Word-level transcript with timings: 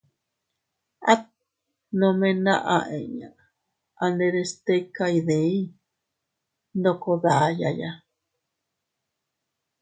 At 1.11 1.21
nome 1.99 2.29
naʼa 2.45 2.77
inña 3.01 3.29
anderes 4.03 4.51
tika 4.65 5.03
iydiy 5.17 5.55
ndoko 6.79 7.09
dayaya. 7.23 7.91